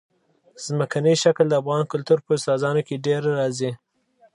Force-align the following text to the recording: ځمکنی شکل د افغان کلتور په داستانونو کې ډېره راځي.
ځمکنی 0.65 1.15
شکل 1.23 1.45
د 1.49 1.53
افغان 1.61 1.83
کلتور 1.91 2.19
په 2.27 2.33
داستانونو 2.43 2.81
کې 2.87 3.03
ډېره 3.05 3.29
راځي. 3.39 3.71